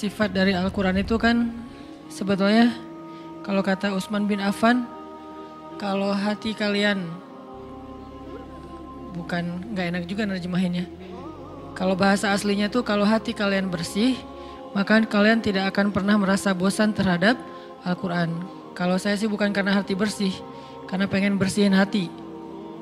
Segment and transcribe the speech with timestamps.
[0.00, 1.52] sifat dari Al-Quran itu kan
[2.08, 2.72] sebetulnya
[3.44, 4.88] kalau kata Utsman bin Affan,
[5.76, 7.04] kalau hati kalian
[9.12, 10.88] bukan nggak enak juga nerjemahinnya.
[11.76, 14.16] Kalau bahasa aslinya tuh kalau hati kalian bersih,
[14.72, 17.36] maka kalian tidak akan pernah merasa bosan terhadap
[17.84, 18.32] Al-Quran.
[18.72, 20.32] Kalau saya sih bukan karena hati bersih,
[20.88, 22.08] karena pengen bersihin hati.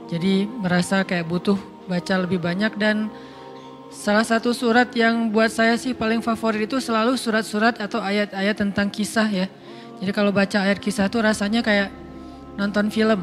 [0.07, 3.13] Jadi merasa kayak butuh baca lebih banyak dan
[3.89, 8.89] salah satu surat yang buat saya sih paling favorit itu selalu surat-surat atau ayat-ayat tentang
[8.93, 9.47] kisah ya.
[9.99, 11.91] Jadi kalau baca ayat kisah tuh rasanya kayak
[12.55, 13.21] nonton film.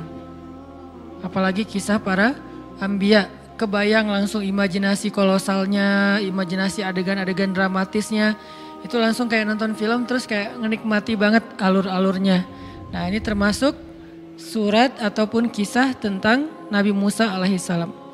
[1.23, 2.35] Apalagi kisah para
[2.83, 8.35] ambia kebayang langsung imajinasi kolosalnya, imajinasi adegan-adegan dramatisnya.
[8.83, 12.45] Itu langsung kayak nonton film terus kayak menikmati banget alur-alurnya.
[12.93, 13.73] Nah ini termasuk
[14.35, 18.04] surat ataupun kisah tentang Nabi Musa alaihissalam.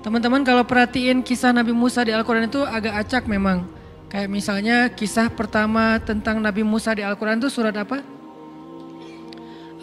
[0.00, 3.68] Teman-teman kalau perhatiin kisah Nabi Musa di Al-Quran itu agak acak memang.
[4.08, 8.00] Kayak misalnya kisah pertama tentang Nabi Musa di Al-Quran itu surat apa?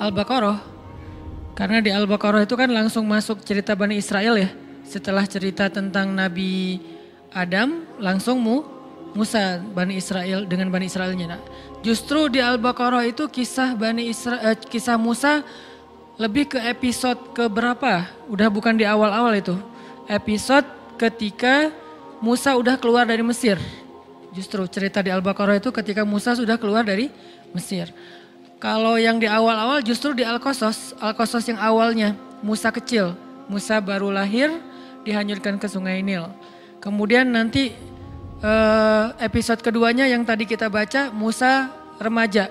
[0.01, 0.57] Al-Baqarah.
[1.53, 4.49] Karena di Al-Baqarah itu kan langsung masuk cerita Bani Israel ya
[4.87, 6.81] setelah cerita tentang Nabi
[7.29, 8.65] Adam langsung mu
[9.13, 11.37] Musa Bani Israel dengan Bani Israelnya.
[11.37, 11.41] Nah,
[11.85, 15.45] justru di Al-Baqarah itu kisah Bani Israel eh, kisah Musa
[16.17, 18.09] lebih ke episode ke berapa?
[18.25, 19.57] Udah bukan di awal-awal itu.
[20.07, 20.63] Episode
[20.95, 21.67] ketika
[22.23, 23.59] Musa udah keluar dari Mesir.
[24.31, 27.11] Justru cerita di Al-Baqarah itu ketika Musa sudah keluar dari
[27.51, 27.91] Mesir.
[28.57, 33.13] Kalau yang di awal-awal justru di Al-Qasas, Al-Qasas yang awalnya Musa kecil,
[33.45, 34.49] Musa baru lahir,
[35.05, 36.25] dihanyutkan ke sungai Nil.
[36.81, 37.75] Kemudian nanti
[38.41, 41.69] eh, episode keduanya yang tadi kita baca Musa
[42.01, 42.49] remaja.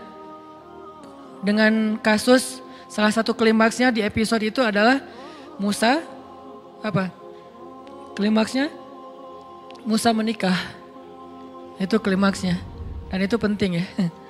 [1.40, 5.02] Dengan kasus salah satu klimaksnya di episode itu adalah
[5.58, 6.04] Musa
[6.84, 7.25] apa?
[8.16, 8.72] Klimaksnya
[9.86, 10.56] Musa menikah.
[11.76, 12.58] Itu klimaksnya.
[13.12, 13.86] Dan itu penting ya.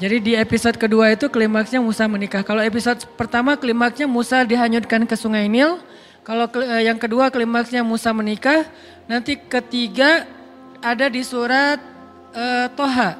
[0.00, 2.46] Jadi di episode kedua itu klimaksnya Musa menikah.
[2.46, 5.82] Kalau episode pertama klimaksnya Musa dihanyutkan ke sungai Nil.
[6.22, 8.68] Kalau eh, yang kedua klimaksnya Musa menikah,
[9.10, 10.28] nanti ketiga
[10.78, 11.80] ada di surat
[12.36, 13.18] uh, Toha.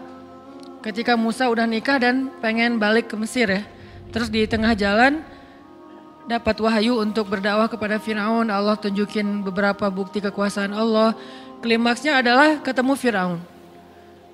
[0.81, 3.63] Ketika Musa udah nikah dan pengen balik ke Mesir ya.
[4.15, 5.27] Terus di tengah jalan
[6.31, 8.47] dapat wahyu untuk berdakwah kepada Firaun.
[8.47, 11.19] Allah tunjukin beberapa bukti kekuasaan Allah.
[11.59, 13.39] Klimaksnya adalah ketemu Firaun.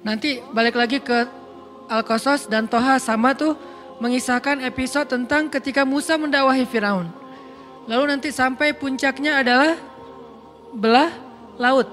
[0.05, 1.25] Nanti balik lagi ke
[1.89, 3.57] Al-Qasas dan Toha sama tuh
[3.97, 7.09] mengisahkan episode tentang ketika Musa mendakwahi Firaun.
[7.89, 9.81] Lalu nanti sampai puncaknya adalah
[10.77, 11.11] belah
[11.57, 11.89] laut.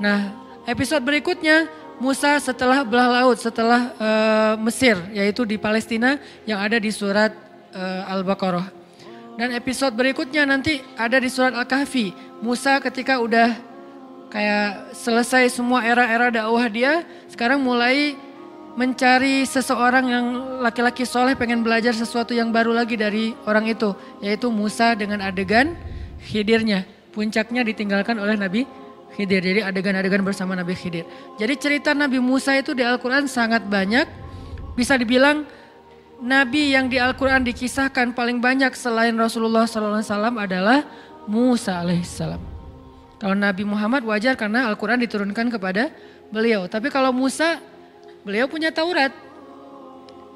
[0.00, 0.32] Nah,
[0.64, 1.68] episode berikutnya
[1.98, 6.16] Musa setelah belah laut, setelah uh, Mesir, yaitu di Palestina
[6.46, 7.34] yang ada di surat
[7.74, 8.77] uh, Al-Baqarah.
[9.38, 12.10] Dan episode berikutnya nanti ada di surat Al-Kahfi.
[12.42, 13.54] Musa ketika udah
[14.34, 18.18] kayak selesai semua era-era dakwah dia, sekarang mulai
[18.74, 20.26] mencari seseorang yang
[20.58, 23.94] laki-laki soleh pengen belajar sesuatu yang baru lagi dari orang itu.
[24.18, 25.78] Yaitu Musa dengan adegan
[26.18, 26.82] Khidirnya.
[27.14, 28.66] Puncaknya ditinggalkan oleh Nabi
[29.14, 29.38] Khidir.
[29.38, 31.06] Jadi adegan-adegan bersama Nabi Khidir.
[31.38, 34.10] Jadi cerita Nabi Musa itu di Al-Quran sangat banyak.
[34.74, 35.46] Bisa dibilang
[36.18, 40.02] Nabi yang di Al-Quran dikisahkan paling banyak selain Rasulullah SAW
[40.34, 40.82] adalah
[41.30, 42.42] Musa alaihissalam.
[43.18, 45.94] Kalau Nabi Muhammad wajar karena Al-Quran diturunkan kepada
[46.30, 46.66] beliau.
[46.66, 47.62] Tapi kalau Musa
[48.28, 49.08] Beliau punya Taurat.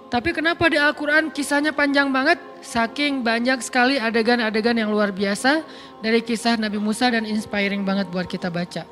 [0.08, 2.40] Tapi kenapa di Al-Quran kisahnya panjang banget?
[2.64, 5.60] Saking banyak sekali adegan-adegan yang luar biasa
[6.00, 8.88] dari kisah Nabi Musa dan inspiring banget buat kita baca.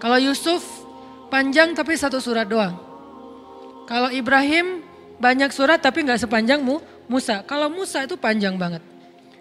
[0.00, 0.60] Kalau Yusuf
[1.32, 2.76] panjang tapi satu surat doang.
[3.88, 4.84] Kalau Ibrahim
[5.22, 6.58] banyak surat tapi nggak sepanjang
[7.06, 7.46] Musa.
[7.46, 8.82] Kalau Musa itu panjang banget.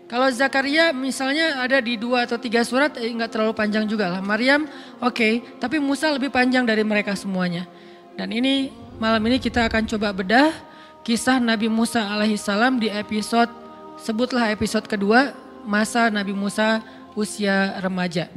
[0.06, 4.22] Kalau Zakaria misalnya ada di dua atau tiga surat eh, nggak terlalu panjang juga lah.
[4.22, 4.70] Maryam
[5.02, 7.66] oke, okay, tapi Musa lebih panjang dari mereka semuanya.
[8.14, 8.70] Dan ini
[9.02, 10.54] malam ini kita akan coba bedah
[11.02, 13.50] kisah Nabi Musa alaihissalam di episode
[13.98, 15.34] sebutlah episode kedua
[15.66, 16.84] masa Nabi Musa
[17.18, 18.30] usia remaja.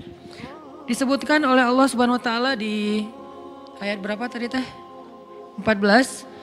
[0.89, 3.05] Disebutkan oleh Allah Subhanahu wa taala di
[3.83, 4.67] ayat berapa tadi teh?
[5.59, 6.34] 14.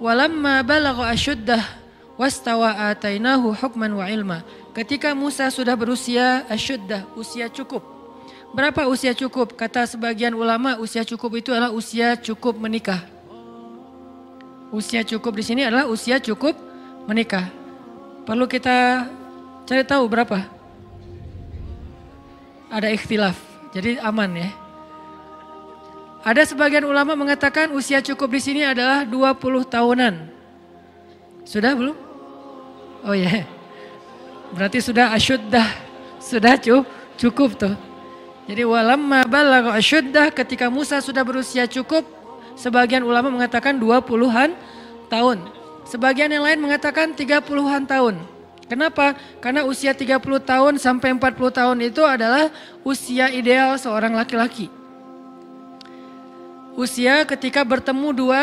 [0.00, 1.62] Walamma balagha asyuddah
[2.16, 4.40] wastawa atainahu hukman wa ilma.
[4.72, 8.00] Ketika Musa sudah berusia asyuddah, usia cukup
[8.50, 9.54] Berapa usia cukup?
[9.54, 13.06] Kata sebagian ulama usia cukup itu adalah usia cukup menikah.
[14.74, 16.58] Usia cukup di sini adalah usia cukup
[17.06, 17.46] menikah.
[18.26, 19.06] Perlu kita
[19.66, 20.50] cari tahu berapa?
[22.70, 23.38] Ada ikhtilaf,
[23.70, 24.50] jadi aman ya.
[26.20, 30.14] Ada sebagian ulama mengatakan usia cukup di sini adalah 20 tahunan.
[31.48, 31.96] Sudah belum?
[33.08, 33.24] Oh ya.
[33.24, 33.44] Yeah.
[34.52, 35.68] Berarti sudah asyuddah.
[36.20, 36.60] Sudah
[37.16, 37.72] cukup tuh.
[38.44, 42.04] Jadi walamma balagha asyuddah ketika Musa sudah berusia cukup,
[42.52, 44.52] sebagian ulama mengatakan 20-an
[45.08, 45.38] tahun.
[45.88, 48.20] Sebagian yang lain mengatakan 30-an tahun.
[48.68, 49.16] Kenapa?
[49.40, 52.52] Karena usia 30 tahun sampai 40 tahun itu adalah
[52.84, 54.70] usia ideal seorang laki-laki.
[56.78, 58.42] Usia ketika bertemu dua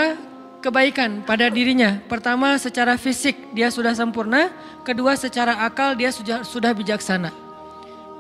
[0.60, 2.04] kebaikan pada dirinya.
[2.12, 4.52] Pertama secara fisik dia sudah sempurna,
[4.84, 7.32] kedua secara akal dia sudah sudah bijaksana.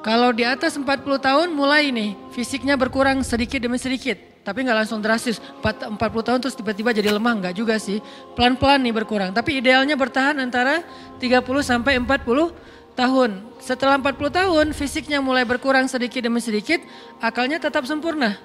[0.06, 0.88] Kalau di atas 40
[1.20, 4.16] tahun mulai nih fisiknya berkurang sedikit demi sedikit.
[4.48, 8.00] Tapi nggak langsung drastis, 40 tahun terus tiba-tiba jadi lemah, nggak juga sih.
[8.32, 10.88] Pelan-pelan nih berkurang, tapi idealnya bertahan antara
[11.20, 12.56] 30 sampai 40
[12.96, 13.44] tahun.
[13.60, 16.80] Setelah 40 tahun fisiknya mulai berkurang sedikit demi sedikit,
[17.20, 18.40] akalnya tetap sempurna.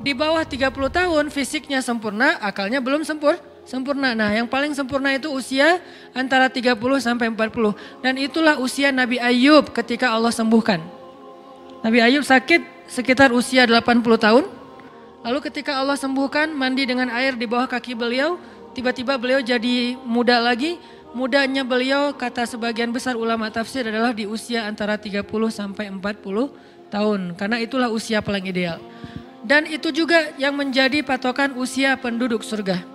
[0.00, 3.36] Di bawah 30 tahun fisiknya sempurna, akalnya belum sempur,
[3.68, 4.16] sempurna.
[4.16, 5.78] Nah yang paling sempurna itu usia
[6.16, 7.76] antara 30 sampai 40.
[8.00, 10.80] Dan itulah usia Nabi Ayub ketika Allah sembuhkan.
[11.82, 14.44] Nabi Ayub sakit sekitar usia 80 tahun.
[15.22, 18.42] Lalu ketika Allah sembuhkan mandi dengan air di bawah kaki beliau,
[18.74, 20.78] tiba-tiba beliau jadi muda lagi.
[21.12, 25.22] Mudanya beliau kata sebagian besar ulama tafsir adalah di usia antara 30
[25.52, 27.20] sampai 40 tahun.
[27.36, 28.80] Karena itulah usia paling ideal.
[29.42, 32.86] Dan itu juga yang menjadi patokan usia penduduk surga.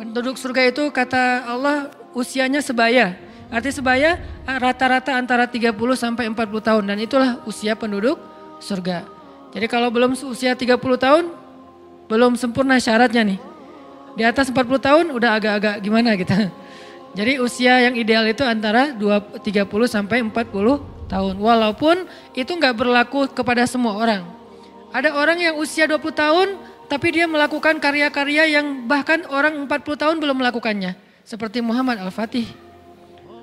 [0.00, 3.12] Penduduk surga itu kata Allah usianya sebaya.
[3.52, 4.16] Arti sebaya
[4.48, 8.16] rata-rata antara 30 sampai 40 tahun dan itulah usia penduduk
[8.62, 9.04] surga.
[9.52, 11.24] Jadi kalau belum usia 30 tahun
[12.08, 13.40] belum sempurna syaratnya nih.
[14.16, 16.32] Di atas 40 tahun udah agak-agak gimana gitu.
[17.18, 19.44] Jadi usia yang ideal itu antara 30
[19.84, 21.34] sampai 40 tahun.
[21.36, 24.39] Walaupun itu nggak berlaku kepada semua orang.
[24.90, 26.48] Ada orang yang usia 20 tahun
[26.90, 30.98] tapi dia melakukan karya-karya yang bahkan orang 40 tahun belum melakukannya.
[31.22, 32.50] Seperti Muhammad Al-Fatih.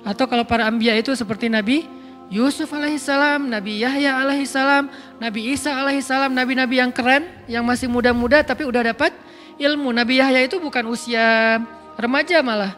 [0.04, 1.88] Atau kalau para ambia itu seperti Nabi
[2.28, 8.68] Yusuf alaihissalam, Nabi Yahya alaihissalam, Nabi Isa alaihissalam, nabi-nabi yang keren, yang masih muda-muda tapi
[8.68, 9.16] udah dapat
[9.56, 9.88] ilmu.
[9.96, 11.56] Nabi Yahya itu bukan usia
[11.96, 12.76] remaja malah.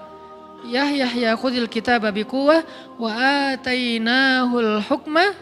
[0.63, 2.63] Yahya ya khudil kita babi kuwah
[2.95, 3.11] wa
[3.57, 5.35] atainahul hukma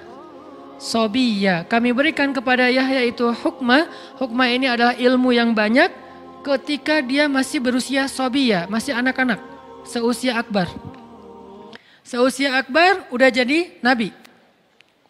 [0.78, 1.66] sobiya.
[1.66, 3.90] Kami berikan kepada Yahya itu hukma.
[4.16, 5.90] Hukma ini adalah ilmu yang banyak
[6.46, 9.42] ketika dia masih berusia sobiya, masih anak-anak,
[9.84, 10.70] seusia akbar.
[12.08, 14.16] Seusia Akbar udah jadi nabi.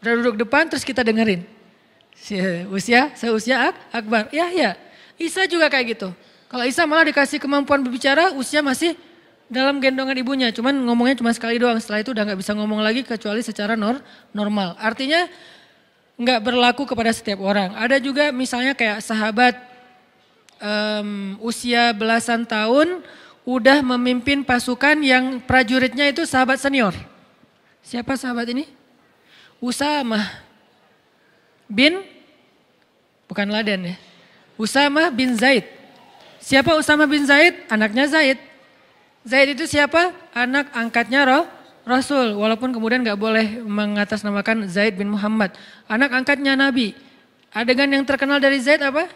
[0.02, 1.46] Udah duduk depan terus kita dengerin.
[2.74, 4.26] Usia, seusia Ak Akbar.
[4.34, 4.74] Ya, ya.
[5.14, 6.10] Isa juga kayak gitu.
[6.50, 8.98] Kalau Isa malah dikasih kemampuan berbicara, usia masih
[9.46, 10.50] dalam gendongan ibunya.
[10.50, 11.78] Cuman ngomongnya cuma sekali doang.
[11.78, 14.02] Setelah itu udah nggak bisa ngomong lagi kecuali secara nor
[14.34, 14.74] normal.
[14.82, 15.30] Artinya
[16.18, 17.72] nggak berlaku kepada setiap orang.
[17.78, 19.54] Ada juga misalnya kayak sahabat
[20.58, 23.06] um, usia belasan tahun
[23.46, 26.92] udah memimpin pasukan yang prajuritnya itu sahabat senior.
[27.86, 28.68] Siapa sahabat ini?
[29.62, 30.20] Usama
[31.70, 32.02] bin
[33.30, 33.96] bukan Laden ya.
[34.58, 35.64] Usama bin Zaid.
[36.42, 37.54] Siapa Usama bin Zaid?
[37.70, 38.42] Anaknya Zaid.
[39.22, 40.10] Zaid itu siapa?
[40.34, 41.44] Anak angkatnya roh,
[41.88, 42.36] Rasul.
[42.36, 45.56] Walaupun kemudian gak boleh mengatasnamakan Zaid bin Muhammad.
[45.88, 46.92] Anak angkatnya Nabi.
[47.48, 49.08] Adegan yang terkenal dari Zaid apa?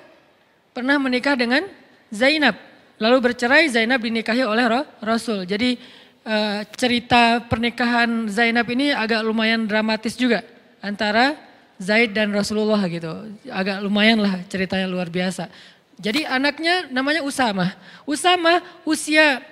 [0.73, 1.69] Pernah menikah dengan
[2.09, 2.57] Zainab.
[2.97, 4.65] Lalu bercerai Zainab dinikahi oleh
[5.05, 5.45] Rasul.
[5.45, 5.77] Jadi
[6.25, 10.41] uh, cerita pernikahan Zainab ini agak lumayan dramatis juga
[10.81, 11.37] antara
[11.77, 13.11] Zaid dan Rasulullah gitu.
[13.53, 15.51] Agak lumayan lah ceritanya luar biasa.
[15.99, 17.75] Jadi anaknya namanya Usama.
[18.09, 19.43] Usama usia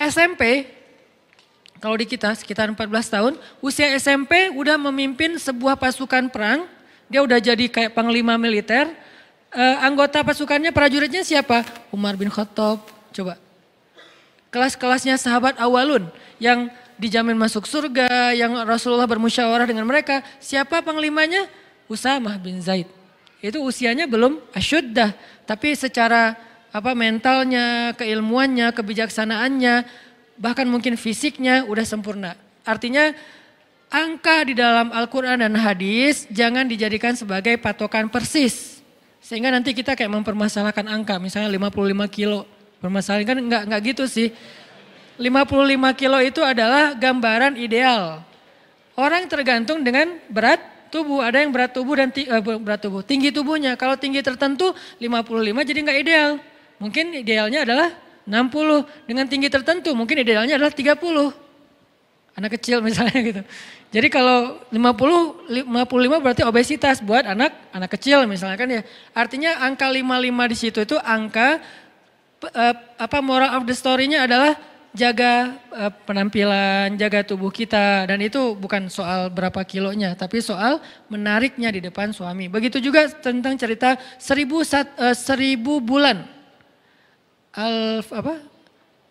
[0.00, 0.66] SMP,
[1.84, 2.80] kalau di kita sekitar 14
[3.12, 6.64] tahun, usia SMP udah memimpin sebuah pasukan perang.
[7.12, 8.88] Dia udah jadi kayak panglima militer.
[9.52, 11.60] Uh, anggota pasukannya prajuritnya siapa?
[11.92, 12.80] Umar bin Khattab,
[13.12, 13.36] Coba.
[14.48, 16.08] Kelas-kelasnya sahabat awalun
[16.40, 20.24] yang dijamin masuk surga, yang Rasulullah bermusyawarah dengan mereka.
[20.40, 21.44] Siapa panglimanya?
[21.84, 22.88] Usamah bin Zaid.
[23.44, 25.12] Itu usianya belum asyuddah,
[25.44, 26.32] tapi secara
[26.72, 29.84] apa mentalnya, keilmuannya, kebijaksanaannya,
[30.38, 32.34] bahkan mungkin fisiknya udah sempurna.
[32.64, 33.12] Artinya
[33.92, 38.82] angka di dalam Al-Quran dan hadis jangan dijadikan sebagai patokan persis.
[39.24, 42.44] Sehingga nanti kita kayak mempermasalahkan angka, misalnya 55 kilo.
[42.76, 44.28] Permasalahan kan enggak, enggak gitu sih.
[45.16, 48.20] 55 kilo itu adalah gambaran ideal.
[48.92, 50.60] Orang tergantung dengan berat
[50.92, 51.24] tubuh.
[51.24, 53.00] Ada yang berat tubuh dan uh, berat tubuh.
[53.00, 53.80] Tinggi tubuhnya.
[53.80, 56.30] Kalau tinggi tertentu 55 jadi enggak ideal.
[56.76, 57.88] Mungkin idealnya adalah
[58.24, 59.08] 60.
[59.08, 60.96] Dengan tinggi tertentu mungkin idealnya adalah 30.
[62.34, 63.42] Anak kecil misalnya gitu.
[63.94, 68.82] Jadi kalau 50 55 berarti obesitas buat anak anak kecil misalnya kan ya.
[69.14, 71.62] Artinya angka 55 di situ itu angka
[72.50, 74.58] uh, apa moral of the story-nya adalah
[74.94, 80.78] jaga uh, penampilan, jaga tubuh kita dan itu bukan soal berapa kilonya, tapi soal
[81.10, 82.46] menariknya di depan suami.
[82.46, 86.22] Begitu juga tentang cerita seribu, sat, uh, seribu bulan.
[87.54, 88.34] Al apa?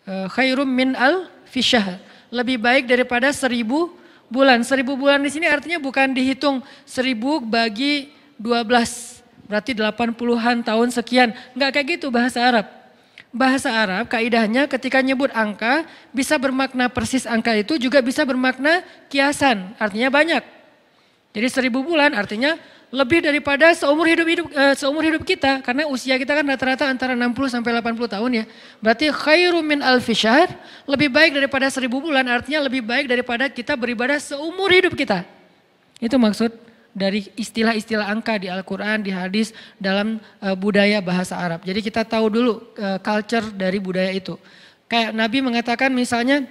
[0.03, 1.99] Uh, khairum min al fisyah.
[2.27, 3.95] Lebih baik daripada seribu
[4.27, 4.59] bulan.
[4.67, 9.23] Seribu bulan di sini artinya bukan dihitung seribu bagi dua belas.
[9.47, 11.31] Berarti delapan puluhan tahun sekian.
[11.55, 12.67] Enggak kayak gitu bahasa Arab
[13.33, 19.73] bahasa Arab kaidahnya ketika nyebut angka bisa bermakna persis angka itu juga bisa bermakna kiasan,
[19.81, 20.45] artinya banyak.
[21.33, 22.61] Jadi seribu bulan artinya
[22.93, 27.17] lebih daripada seumur hidup hidup uh, seumur hidup kita karena usia kita kan rata-rata antara
[27.17, 28.43] 60 sampai 80 tahun ya.
[28.85, 30.13] Berarti khairu min alfi
[30.85, 35.25] lebih baik daripada seribu bulan artinya lebih baik daripada kita beribadah seumur hidup kita.
[35.97, 36.53] Itu maksud
[36.93, 41.65] dari istilah-istilah angka di Al-Quran, di hadis, dalam uh, budaya bahasa Arab.
[41.65, 44.37] Jadi kita tahu dulu uh, culture dari budaya itu.
[44.85, 46.45] Kayak Nabi mengatakan misalnya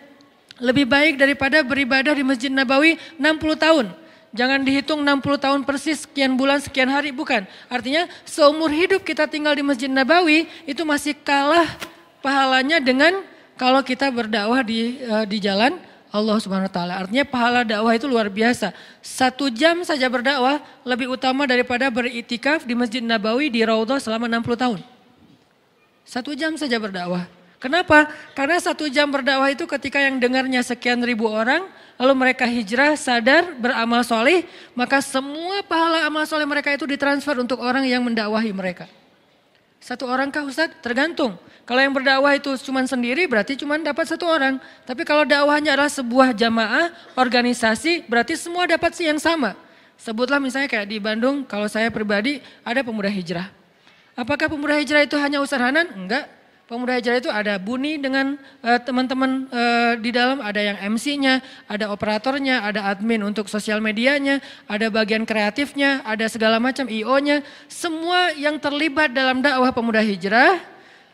[0.59, 3.87] lebih baik daripada beribadah di Masjid Nabawi 60 tahun.
[4.33, 7.45] Jangan dihitung 60 tahun persis sekian bulan sekian hari bukan.
[7.69, 11.69] Artinya seumur hidup kita tinggal di Masjid Nabawi itu masih kalah
[12.25, 13.21] pahalanya dengan
[13.61, 15.77] kalau kita berdakwah di uh, di jalan
[16.09, 16.95] Allah Subhanahu wa taala.
[17.05, 18.73] Artinya pahala dakwah itu luar biasa.
[19.05, 24.57] Satu jam saja berdakwah lebih utama daripada beritikaf di Masjid Nabawi di Raudhah selama 60
[24.57, 24.81] tahun.
[26.09, 27.29] Satu jam saja berdakwah.
[27.61, 28.13] Kenapa?
[28.37, 31.65] Karena satu jam berdakwah itu ketika yang dengarnya sekian ribu orang,
[32.01, 34.45] lalu mereka hijrah, sadar, beramal soleh,
[34.77, 38.87] maka semua pahala amal soleh mereka itu ditransfer untuk orang yang mendakwahi mereka.
[39.83, 40.71] Satu orang kah Ustaz?
[40.79, 41.35] Tergantung.
[41.67, 44.63] Kalau yang berdakwah itu cuma sendiri berarti cuma dapat satu orang.
[44.87, 49.59] Tapi kalau dakwahnya adalah sebuah jamaah, organisasi, berarti semua dapat sih yang sama.
[49.99, 53.51] Sebutlah misalnya kayak di Bandung, kalau saya pribadi ada pemuda hijrah.
[54.19, 55.87] Apakah pemuda hijrah itu hanya Ustaz Hanan?
[55.95, 56.27] Enggak.
[56.63, 61.91] Pemuda hijrah itu ada Buni dengan uh, teman-teman uh, di dalam, ada yang MC-nya, ada
[61.91, 64.39] operatornya, ada admin untuk sosial medianya,
[64.71, 67.43] ada bagian kreatifnya, ada segala macam IO-nya.
[67.67, 70.63] Semua yang terlibat dalam dakwah pemuda hijrah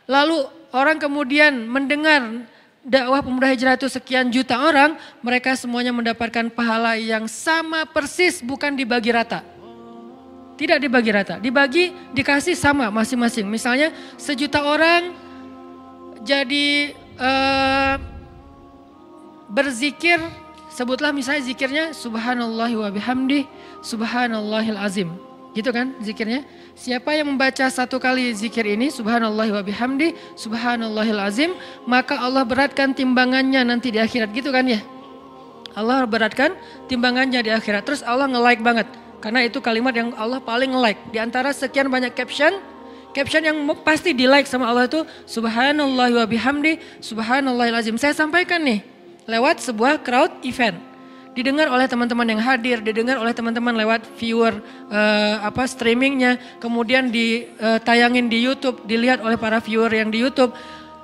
[0.09, 2.45] lalu orang kemudian mendengar
[2.85, 8.73] dakwah pemuda hijrah itu sekian juta orang, mereka semuanya mendapatkan pahala yang sama persis bukan
[8.73, 9.45] dibagi rata.
[10.59, 13.47] Tidak dibagi rata, dibagi dikasih sama masing-masing.
[13.47, 15.27] Misalnya sejuta orang
[16.22, 17.96] jadi uh,
[19.50, 20.20] berzikir,
[20.72, 23.48] sebutlah misalnya zikirnya subhanallah wa bihamdi
[23.80, 25.08] subhanallahil azim.
[25.56, 26.44] Gitu kan zikirnya?
[26.78, 31.50] Siapa yang membaca satu kali zikir ini, subhanallah wa bihamdi, subhanallahil azim,
[31.88, 34.78] maka Allah beratkan timbangannya nanti di akhirat gitu kan ya.
[35.75, 36.54] Allah beratkan
[36.87, 37.82] timbangannya di akhirat.
[37.87, 38.87] Terus Allah nge-like banget.
[39.18, 41.10] Karena itu kalimat yang Allah paling nge-like.
[41.10, 42.54] Di antara sekian banyak caption,
[43.17, 47.97] caption yang pasti di like sama Allah itu subhanallah wa bihamdi, subhanallahil azim.
[47.97, 48.85] Saya sampaikan nih
[49.29, 50.88] lewat sebuah crowd event
[51.38, 54.59] didengar oleh teman-teman yang hadir, didengar oleh teman-teman lewat viewer
[54.91, 60.50] uh, apa streamingnya, kemudian ditayangin uh, di YouTube, dilihat oleh para viewer yang di YouTube.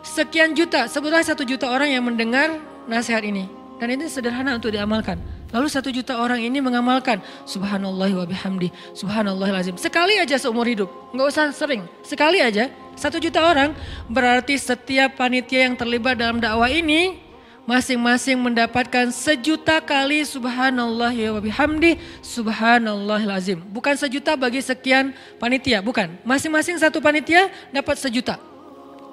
[0.03, 2.59] Sekian juta, sebutlah satu juta orang yang mendengar
[2.91, 3.47] nasihat ini.
[3.79, 5.23] Dan ini sederhana untuk diamalkan.
[5.55, 9.79] Lalu satu juta orang ini mengamalkan subhanallah wa bihamdi, subhanallah lazim.
[9.79, 11.87] Sekali aja seumur hidup, nggak usah sering.
[12.03, 13.71] Sekali aja, satu juta orang
[14.11, 17.23] berarti setiap panitia yang terlibat dalam dakwah ini
[17.71, 23.59] masing-masing mendapatkan sejuta kali subhanallah wa bihamdi subhanallahil azim.
[23.71, 26.19] Bukan sejuta bagi sekian panitia, bukan.
[26.27, 28.43] Masing-masing satu panitia dapat sejuta.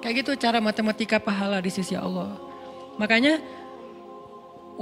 [0.02, 2.34] Kayak gitu cara matematika pahala di sisi Allah.
[2.98, 3.38] Makanya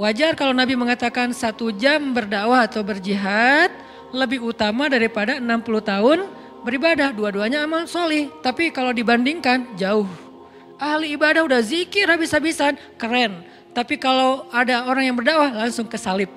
[0.01, 3.69] wajar kalau Nabi mengatakan satu jam berdakwah atau berjihad
[4.09, 5.45] lebih utama daripada 60
[5.85, 6.25] tahun
[6.65, 7.13] beribadah.
[7.13, 8.33] Dua-duanya amal solih.
[8.41, 10.09] Tapi kalau dibandingkan jauh.
[10.81, 16.27] Ahli ibadah udah zikir habis-habisan, keren tapi kalau ada orang yang berdakwah langsung kesalib.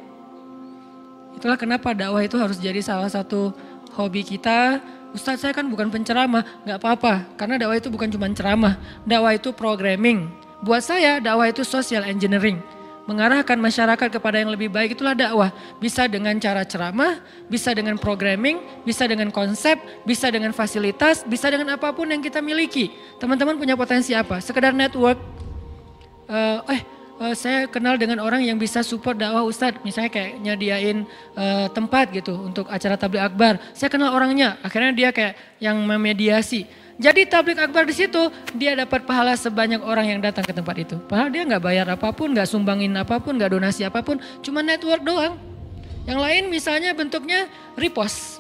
[1.35, 3.51] Itulah kenapa dakwah itu harus jadi salah satu
[3.99, 4.79] hobi kita.
[5.15, 7.27] Ustadz saya kan bukan penceramah, nggak apa-apa.
[7.39, 10.31] Karena dakwah itu bukan cuma ceramah, dakwah itu programming.
[10.63, 12.63] Buat saya dakwah itu social engineering.
[13.05, 15.53] Mengarahkan masyarakat kepada yang lebih baik itulah dakwah.
[15.77, 17.21] Bisa dengan cara ceramah,
[17.53, 19.77] bisa dengan programming, bisa dengan konsep,
[20.09, 22.97] bisa dengan fasilitas, bisa dengan apa pun yang kita miliki.
[23.21, 24.41] Teman-teman punya potensi apa?
[24.41, 25.21] Sekedar network,
[26.33, 26.81] uh, eh
[27.21, 29.85] uh, saya kenal dengan orang yang bisa support dakwah Ustadz.
[29.85, 31.05] Misalnya kayak nyadiain
[31.37, 33.61] uh, tempat gitu untuk acara tablik akbar.
[33.77, 36.67] Saya kenal orangnya, akhirnya dia kayak yang memediasi.
[36.95, 40.97] Jadi tablik akbar di situ dia dapat pahala sebanyak orang yang datang ke tempat itu.
[41.11, 44.63] Padahal dia nggak bayar apa pun, nggak sumbangin apa pun, nggak donasi apa pun, cuma
[44.63, 45.35] network doang.
[46.07, 48.39] Yang lain misalnya bentuknya repost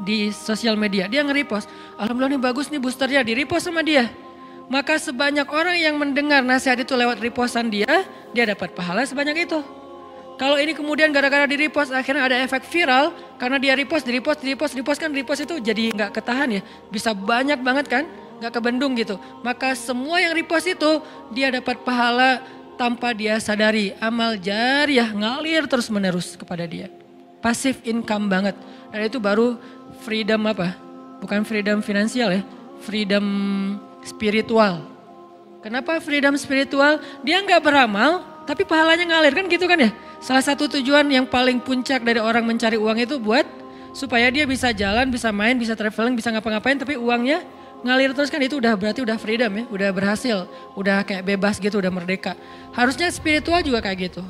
[0.00, 1.10] di sosial media.
[1.10, 1.68] Dia nge-repost.
[2.00, 4.08] Alhamdulillah nih bagus nih boosternya, di repost sama dia
[4.72, 9.60] maka sebanyak orang yang mendengar nasihat itu lewat repostan dia, dia dapat pahala sebanyak itu.
[10.40, 14.40] Kalau ini kemudian gara-gara di repost akhirnya ada efek viral karena dia repost, di repost,
[14.42, 18.04] di repost, di repost kan repost itu jadi nggak ketahan ya, bisa banyak banget kan,
[18.42, 19.20] nggak kebendung gitu.
[19.44, 22.42] Maka semua yang repost itu dia dapat pahala
[22.80, 26.90] tanpa dia sadari, amal jariah ngalir terus menerus kepada dia.
[27.38, 28.56] Pasif income banget
[28.90, 29.60] dan itu baru
[30.02, 30.74] freedom apa?
[31.22, 32.42] Bukan freedom finansial ya,
[32.82, 33.24] freedom
[34.02, 34.82] spiritual.
[35.62, 36.98] Kenapa freedom spiritual?
[37.22, 39.90] Dia nggak beramal, tapi pahalanya ngalir kan gitu kan ya.
[40.22, 43.46] Salah satu tujuan yang paling puncak dari orang mencari uang itu buat
[43.92, 47.44] supaya dia bisa jalan, bisa main, bisa traveling, bisa ngapa-ngapain, tapi uangnya
[47.82, 50.46] ngalir terus kan itu udah berarti udah freedom ya, udah berhasil,
[50.78, 52.38] udah kayak bebas gitu, udah merdeka.
[52.72, 54.22] Harusnya spiritual juga kayak gitu.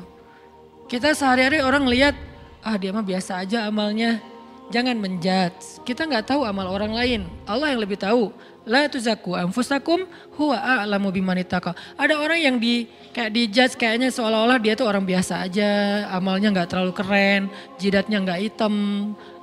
[0.89, 2.17] Kita sehari-hari orang lihat,
[2.59, 4.32] ah dia mah biasa aja amalnya.
[4.73, 5.85] Jangan menjudge.
[5.85, 7.21] Kita nggak tahu amal orang lain.
[7.45, 8.33] Allah yang lebih tahu.
[8.65, 10.01] La tuzaku anfusakum
[10.33, 11.77] huwa a'lamu bimanitaka.
[11.93, 16.49] Ada orang yang di kayak di judge kayaknya seolah-olah dia tuh orang biasa aja, amalnya
[16.49, 18.73] nggak terlalu keren, jidatnya nggak hitam,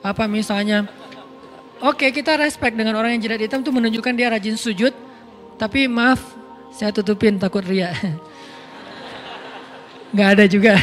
[0.02, 0.88] apa misalnya.
[1.84, 4.96] Oke, kita respect dengan orang yang jidat hitam tuh menunjukkan dia rajin sujud,
[5.60, 6.20] tapi maaf,
[6.72, 7.92] saya tutupin takut ria.
[10.16, 10.74] Nggak ada juga.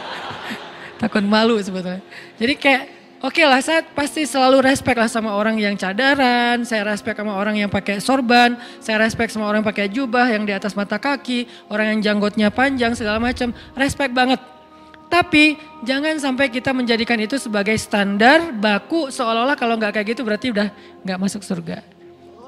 [1.00, 2.04] takut malu sebetulnya.
[2.36, 7.20] Jadi kayak Oke lah, saya pasti selalu respect lah sama orang yang cadaran, saya respect
[7.20, 10.72] sama orang yang pakai sorban, saya respect sama orang yang pakai jubah yang di atas
[10.72, 14.40] mata kaki, orang yang janggutnya panjang segala macam, respect banget.
[15.12, 20.56] Tapi jangan sampai kita menjadikan itu sebagai standar baku seolah-olah kalau nggak kayak gitu berarti
[20.56, 20.72] udah
[21.04, 21.84] nggak masuk surga.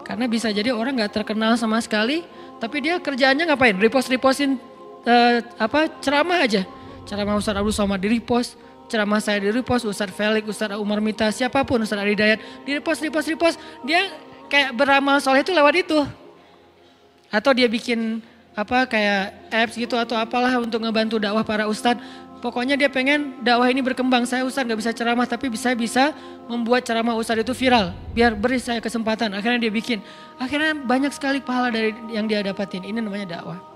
[0.08, 2.24] Karena bisa jadi orang nggak terkenal sama sekali,
[2.56, 3.76] tapi dia kerjaannya ngapain?
[3.76, 4.56] Repost-repostin
[5.04, 6.64] uh, apa ceramah aja.
[7.04, 8.56] Ceramah Ustaz Abdul Somad di repost,
[8.92, 12.76] ceramah saya di repost, Ustadz Felix, Ustadz Umar Mita, siapa pun, Ustadz Ali Dayat, di
[12.76, 14.12] repost, repost, repost, dia
[14.52, 16.04] kayak beramal soleh itu lewat itu.
[17.32, 18.20] Atau dia bikin
[18.52, 22.04] apa kayak apps gitu atau apalah untuk ngebantu dakwah para ustadz.
[22.44, 24.28] Pokoknya dia pengen dakwah ini berkembang.
[24.28, 26.12] Saya ustadz gak bisa ceramah tapi bisa bisa
[26.50, 27.96] membuat ceramah ustadz itu viral.
[28.12, 29.32] Biar beri saya kesempatan.
[29.32, 30.04] Akhirnya dia bikin.
[30.36, 32.84] Akhirnya banyak sekali pahala dari yang dia dapatin.
[32.84, 33.71] Ini namanya dakwah.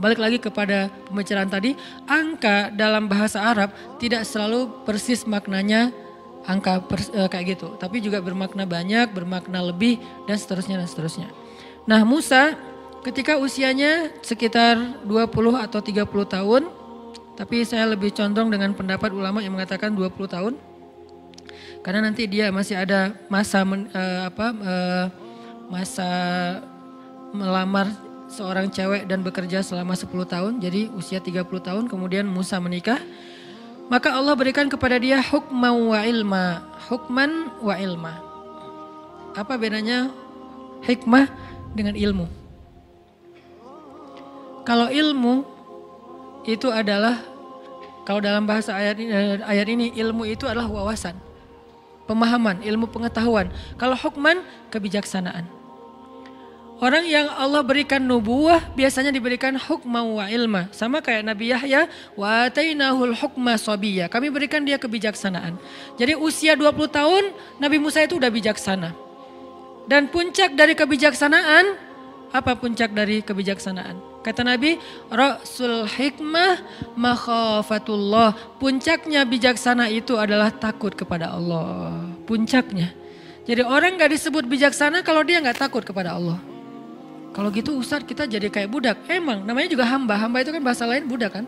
[0.00, 1.76] Balik lagi kepada pembicaraan tadi,
[2.08, 5.92] angka dalam bahasa Arab tidak selalu persis maknanya
[6.48, 11.28] angka pers, e, kayak gitu, tapi juga bermakna banyak, bermakna lebih dan seterusnya dan seterusnya.
[11.84, 12.56] Nah, Musa
[13.04, 16.62] ketika usianya sekitar 20 atau 30 tahun,
[17.36, 20.54] tapi saya lebih condong dengan pendapat ulama yang mengatakan 20 tahun.
[21.82, 24.74] Karena nanti dia masih ada masa men, e, apa e,
[25.68, 26.10] masa
[27.34, 27.90] melamar
[28.32, 32.98] seorang cewek dan bekerja selama 10 tahun, jadi usia 30 tahun, kemudian Musa menikah.
[33.92, 36.44] Maka Allah berikan kepada dia hukman wa ilma,
[36.88, 38.14] hukman wa ilma.
[39.36, 40.08] Apa bedanya
[40.88, 41.28] hikmah
[41.76, 42.24] dengan ilmu?
[44.64, 45.44] Kalau ilmu
[46.48, 47.20] itu adalah
[48.08, 49.12] kalau dalam bahasa ayat ini,
[49.44, 51.14] ayat ini ilmu itu adalah wawasan,
[52.08, 53.52] pemahaman, ilmu pengetahuan.
[53.76, 54.40] Kalau hukman
[54.72, 55.61] kebijaksanaan.
[56.82, 60.66] Orang yang Allah berikan nubuah biasanya diberikan hukma wa ilma.
[60.74, 61.86] Sama kayak Nabi Yahya,
[62.18, 64.10] wa atainahul hukma sabiyya.
[64.10, 65.62] Kami berikan dia kebijaksanaan.
[65.94, 67.30] Jadi usia 20 tahun
[67.62, 68.98] Nabi Musa itu udah bijaksana.
[69.86, 71.78] Dan puncak dari kebijaksanaan,
[72.34, 74.02] apa puncak dari kebijaksanaan?
[74.26, 74.74] Kata Nabi,
[75.06, 76.66] Rasul hikmah
[76.98, 78.58] makhafatullah.
[78.58, 82.10] Puncaknya bijaksana itu adalah takut kepada Allah.
[82.26, 82.90] Puncaknya.
[83.46, 86.51] Jadi orang gak disebut bijaksana kalau dia gak takut kepada Allah.
[87.32, 88.96] Kalau gitu Ustadz kita jadi kayak budak.
[89.08, 90.20] Emang namanya juga hamba.
[90.20, 91.44] Hamba itu kan bahasa lain budak kan.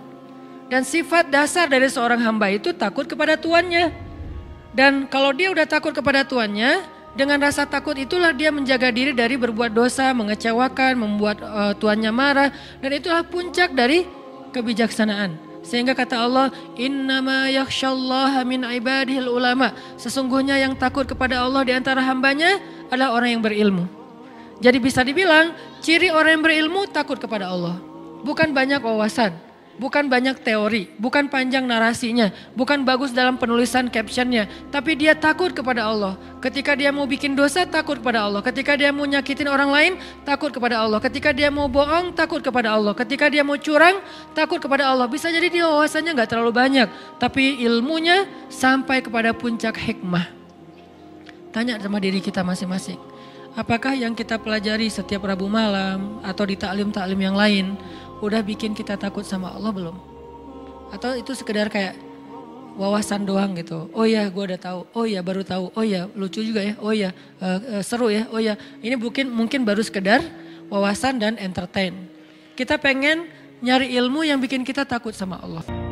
[0.73, 3.92] Dan sifat dasar dari seorang hamba itu takut kepada tuannya.
[4.73, 6.83] Dan kalau dia udah takut kepada tuannya,
[7.14, 12.51] dengan rasa takut itulah dia menjaga diri dari berbuat dosa, mengecewakan, membuat uh, tuannya marah.
[12.81, 14.09] Dan itulah puncak dari
[14.57, 15.37] kebijaksanaan.
[15.64, 18.64] Sehingga kata Allah, min
[19.25, 19.68] ulama.
[19.97, 22.61] Sesungguhnya yang takut kepada Allah di antara hambanya
[22.92, 24.03] adalah orang yang berilmu.
[24.62, 27.78] Jadi bisa dibilang ciri orang yang berilmu takut kepada Allah.
[28.24, 29.36] Bukan banyak wawasan,
[29.76, 35.84] bukan banyak teori, bukan panjang narasinya, bukan bagus dalam penulisan captionnya, tapi dia takut kepada
[35.84, 36.16] Allah.
[36.40, 38.40] Ketika dia mau bikin dosa, takut kepada Allah.
[38.40, 39.92] Ketika dia mau nyakitin orang lain,
[40.24, 41.02] takut kepada Allah.
[41.02, 42.96] Ketika dia mau bohong, takut kepada Allah.
[42.96, 44.00] Ketika dia mau curang,
[44.32, 45.04] takut kepada Allah.
[45.10, 46.88] Bisa jadi dia wawasannya nggak terlalu banyak,
[47.20, 50.30] tapi ilmunya sampai kepada puncak hikmah.
[51.52, 53.13] Tanya sama diri kita masing-masing
[53.54, 57.78] Apakah yang kita pelajari setiap Rabu malam atau di taklim-taklim yang lain
[58.18, 59.96] udah bikin kita takut sama Allah belum?
[60.90, 61.94] Atau itu sekedar kayak
[62.74, 63.86] wawasan doang gitu.
[63.94, 64.80] Oh ya, gue udah tahu.
[64.90, 65.70] Oh ya, baru tahu.
[65.78, 66.74] Oh ya, lucu juga ya.
[66.82, 68.26] Oh ya, uh, seru ya.
[68.34, 70.18] Oh ya, ini mungkin mungkin baru sekedar
[70.66, 71.94] wawasan dan entertain.
[72.58, 73.30] Kita pengen
[73.62, 75.84] nyari ilmu yang bikin kita takut sama Allah.